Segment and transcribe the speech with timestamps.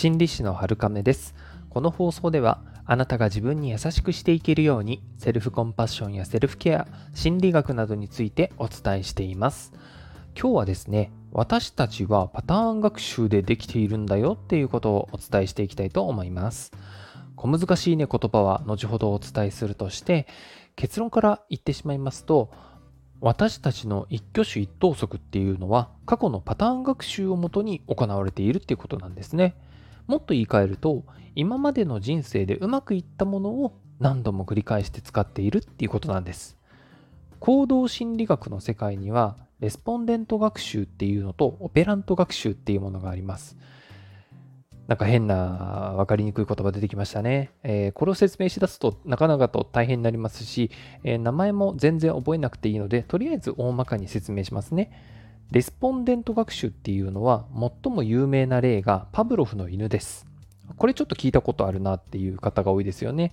[0.00, 1.34] 心理師の春亀です。
[1.68, 9.74] この放送ではあなたが自分に優しくしていけるようにセルフコンパッションやセルフケア心理学などについてお伝えしています。
[10.34, 16.72] 今日はですね私たちはパターン学習でできているんだよっていうことをお伝えしていきたいと思います。
[17.36, 20.26] 小難しいね言葉は後ほどお伝えするとして
[20.76, 22.50] 結論から言ってしまいますと
[23.20, 29.56] 私たちの一挙手一投足っていうのは過去のパターン学習をもとに行われているっていうことなんですね。
[30.10, 31.04] もっと言い換えると
[31.36, 36.58] 今までの人生でうまくいったものを何度も繰り返して使っているっていうことなんです。
[37.38, 43.56] 行動心理学の世界にはレスポンデント学習っていうのとオペラント学習っていうものがあります。
[44.88, 47.52] なんか変な分かりにくい言葉出てきましたね。
[47.62, 50.72] えー、これを説明しだすとなかなかと大変になりますし、
[51.04, 54.90] えー、名前も全然覚えなくていいので、とりあえず大まかに説明しますね。
[55.50, 57.44] レスポンデント学習っていうのは
[57.82, 60.28] 最も有名な例がパブロフの犬です。
[60.76, 63.32] これちょっと聞いたことあるなっていう方が多いですよね。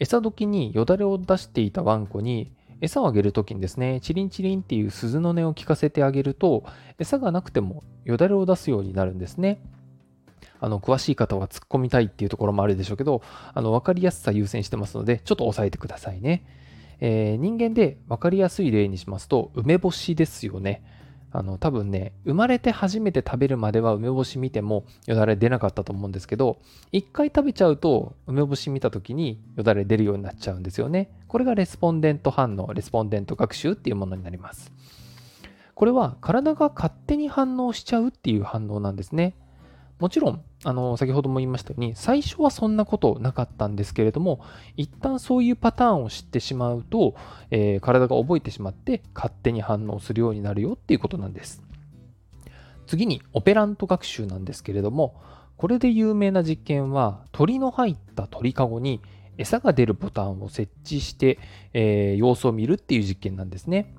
[0.00, 2.50] 餌時によだれを出していたワンコに
[2.80, 6.64] 餌をあげるときにですね、チリンチリンっていう鈴の音を聞かせてあげると、
[6.98, 9.60] 餌がなくてもよだれを出すようになるんですね。
[10.58, 13.22] あの、詳しい方は突っ込みたいっていうところもあるでしょうけど、
[13.54, 16.44] あの、わかりやすさ優先してますので、ちょっと押さえてくださいね。
[17.00, 20.82] えー、人間で分かりやすい例にしますと、梅干しですよね。
[21.30, 26.58] あの、多分ね、生まれて初めて食べるまでは梅干し見てもよだれ出なかったと思うんですけど、
[26.90, 31.10] 一回食べちゃうと梅干し見た時によだれ出るようになっちゃうんですよね。
[31.26, 34.72] これがレスポンデント反応、レスポンデント学習っていうものになります。
[35.74, 39.34] これは体が勝手に反応しちゃうっていう反応なんですね。
[39.98, 44.40] もちろん、あの、先ほども言いましたように、最初はそんなことなかったんですけれども、
[44.76, 47.16] 一旦そういうパターンを知ってしまうと、
[47.50, 51.62] えー、体が覚えてしまって勝手に反応するようになるよっていうことなんです。
[52.86, 55.20] 次に、オペラント学習なんですけれども、
[55.56, 59.00] これで有名な実験は、鳥の入った鳥かごに
[59.36, 61.40] 餌が出るボタンを設置して、
[61.72, 63.94] えー、様子を見るっていう実験なんですね。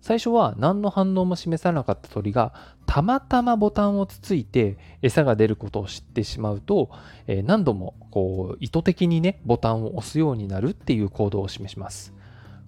[0.00, 2.54] 最初は何の反応も示さなかった鳥が
[2.90, 6.90] たまたまボタンをつついて餌が出ることを知ってしまうと、
[7.28, 12.12] え何度もこう意図的にねボタンを押すようになるっていう行動を示します。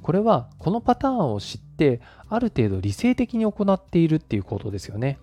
[0.01, 5.19] これはこのパターンを知ってある程度理性的に行っているっていう行動ですよね。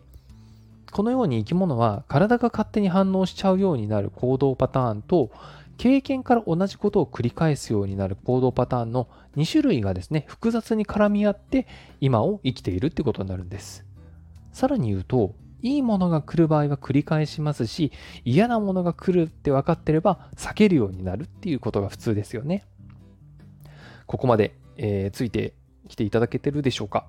[0.91, 5.31] このように生き物は体が勝手に反応しちゃうようになる行動パターンと
[5.77, 9.07] 経験から同じことを繰り返すようになる行動パターンの
[9.37, 11.67] 2種類がですね、複雑に絡み合って
[12.01, 13.85] 今を生きているってことになるんです。
[14.51, 17.91] さらに言うと、いいものが来る場合は繰り返しますし、
[18.23, 22.65] 嫌なものが来るって分かってれば避けるようになるっていうことが普通ですよね。
[24.05, 25.53] ここまで、えー、ついて
[25.87, 27.07] きていただけてるでしょうか。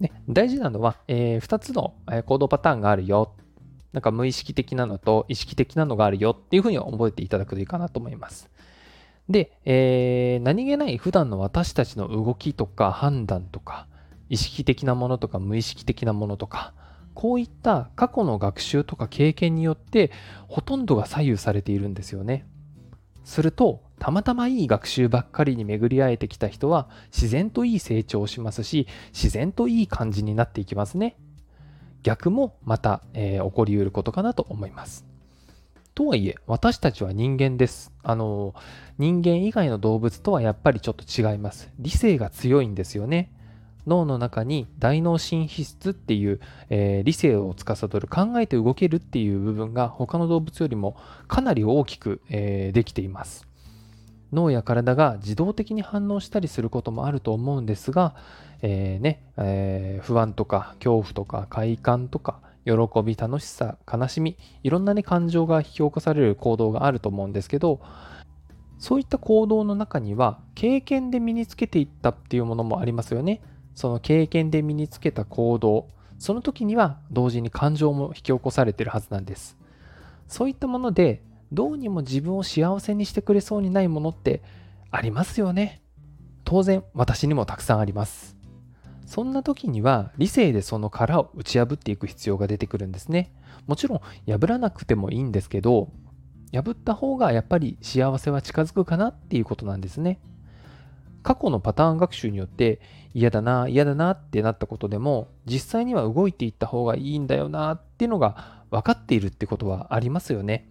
[0.00, 1.94] ね、大事なのは、えー、2つの
[2.26, 3.34] 行動パターンがあるよ
[3.96, 8.50] なんか無意識的なのと意識的なのがあるよっていうふうに覚えていただくといいかなと思います。
[9.28, 13.86] で、えー、何気ない普段の私たちの動きとか判断とか、
[14.28, 16.74] 意識的なものとか無意識的なものとか、
[17.14, 20.10] こういった過去の学習とか経験によって
[20.48, 22.46] ほとんどが左右されているんですよね。
[23.24, 31.16] すると、たまたまいい学習ばっかりに巡り合えてきた人は自然といい成長をしますし、自然といい感じになっていきますね。
[32.02, 35.06] 逆もまた、えー、起こりうることかなと思います。
[35.94, 37.90] とはいえ、私たちは人間です。
[38.02, 38.54] あの、
[38.98, 41.72] 人間以外の動物とはやっぱりちょっと違います。
[41.78, 43.32] 理性が強いんですよね。
[43.86, 50.96] 脳の中に大脳神秘質っていう、えー、理性を司る考えて動けるっていう部分が他の動物よりも
[51.28, 53.46] かなり大きく、えー、できています。
[54.32, 58.16] 脳や体が自動的に反応したりすることもあると思うんですが、
[58.62, 62.72] えー、ねえー、不安とか恐怖とか快感とか喜
[63.04, 67.80] び楽しさ悲しみいろんなね感情が引き起こされる行動があると思うんですけど
[68.78, 73.40] そういった行動の中には経験で身につけていったっていうものもありますよね
[73.76, 75.86] その経験で身につけた行動
[76.18, 79.56] その時には同時に感情も引き起こされてるはずなんです
[80.26, 81.22] そういったもので
[81.52, 84.42] どうにも自分を幸せにしてくれそうにないものって
[84.90, 85.82] ありますよね。
[86.44, 88.36] 当然私にもたくさんあります。
[89.04, 93.32] そんな時には理性でその殻を打ち破っていく必要が出てくるんですね。
[93.66, 95.90] もちろん破らなくてもいいんですけど、
[96.52, 100.18] 破った方がやっぱり幸せは近づくかなっていうことなんですね。
[101.26, 102.80] 過去のパターン学習によって
[103.12, 110.70] 嫌だな嫌だなってなったことでも実際には動いていった方がいいんだよなっていうのが分かっているってことはありますよね。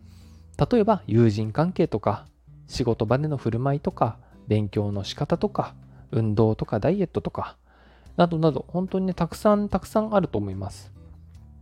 [0.58, 2.26] 例えば友人関係とか
[2.68, 4.18] 仕事場での振る舞いとか
[4.48, 5.76] 勉強の仕方とか
[6.12, 7.58] 運動とかダイエットとか
[8.16, 10.90] などなど本当にねたくさんたくさんあると思います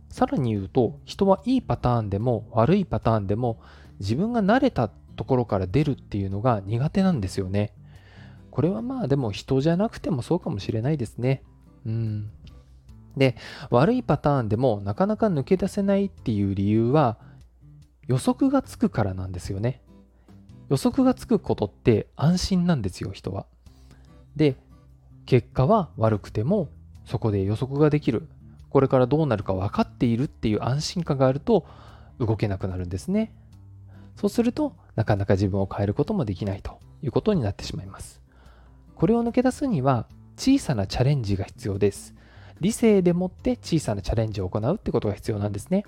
[0.08, 3.60] さらに言うと、人はいいパターンでも悪いパターンでも
[3.98, 7.72] 自分が慣れたところから出るっていうのが苦手なんですよね。
[8.54, 11.42] これはまあでも人じゃなくてもそうかもしれないですね。
[11.84, 12.30] うん。
[13.16, 13.34] で、
[13.68, 17.18] 悪いパターンでもなかなか抜け出せないっていう理由は
[18.06, 19.82] 予測がつくからなんですよね。
[20.68, 23.46] 予測がつくことって安心なんですよ、人は。
[24.36, 24.54] で、
[25.26, 26.68] 結果は悪くても
[27.06, 28.28] そこで予測ができる。
[28.70, 31.66] これからどうなるか分かっているっていう安心感があると
[32.20, 33.34] 動けなくなるんですね。
[34.14, 38.23] そうするとなかなか自分を変えることもできないということになってしまいます。
[38.96, 40.06] これを抜け出すには
[40.36, 42.14] 小さなチャレンジが必要です。
[42.60, 45.84] 理性でもって小さなチャレンジを行うってことが必要なんですね。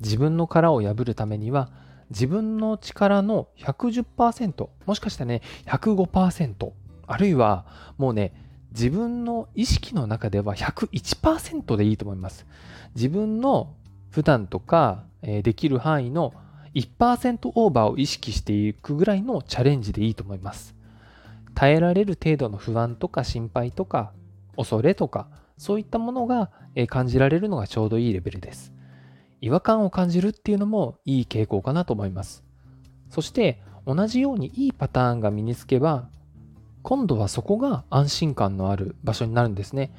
[0.00, 1.70] 自分の殻を破るためには
[2.10, 6.72] 自分の力の110%もしかしたらね105%
[7.06, 7.66] あるいは
[7.98, 8.32] もうね
[8.72, 12.46] 自分の意識の中では101%でいいと思います
[12.94, 13.74] 自分の
[14.10, 16.34] 普段とか、えできる範囲の
[16.74, 20.74] 1%オーバーを意識していくぐらいのチャレンジでいいと思います
[21.54, 24.12] 耐えられる程度の不安とか心配とか
[24.56, 26.50] 恐れとかそういったものが
[26.88, 28.72] 感じられるのがちょうどいいレベルです。
[29.40, 32.44] 違和感を感じるっていうのもいい傾向かなと思います。
[33.08, 36.08] そして同じようにいいパターンが身につけば
[36.82, 39.92] 今度はそこが安心感のある場所になるんですね。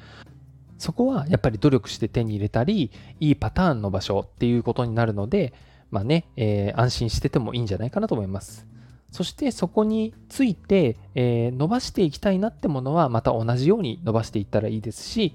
[0.78, 2.90] そこはやっぱり努力して手に入れたり
[3.20, 5.52] いいパターンの場所っていうことになるので
[5.92, 8.66] まあね、えー、安心しててもいいんじゃないかなと思います。
[9.12, 15.34] そしてそこについて、えー、伸ばしていきたいなってものはまた同じように伸ばしていったらいいですし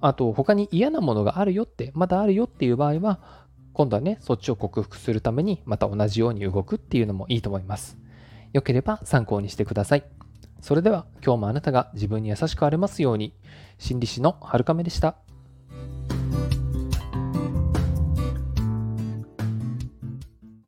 [0.00, 3.18] あと他に嫌なものがあるよって、まだあるよっていう場合は、
[3.72, 7.98] 今度はね、そっちを克服するためにまた同じように動くっていうのもいいと思います。
[8.52, 10.04] よければ参考にしてください。
[10.60, 13.34] それでは今日もあなたが自分に優しくありますように、
[13.78, 15.16] 心理師のはるかめでした。